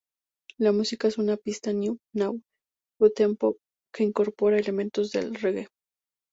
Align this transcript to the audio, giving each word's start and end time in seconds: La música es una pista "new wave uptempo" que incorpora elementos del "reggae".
La 0.57 0.71
música 0.71 1.07
es 1.07 1.19
una 1.19 1.37
pista 1.37 1.73
"new 1.73 1.99
wave 2.15 2.39
uptempo" 2.99 3.57
que 3.93 4.03
incorpora 4.03 4.57
elementos 4.57 5.11
del 5.11 5.35
"reggae". 5.35 5.67